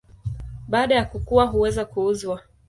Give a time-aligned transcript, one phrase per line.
[0.67, 2.41] Baada ya kukua huweza kuuzwa.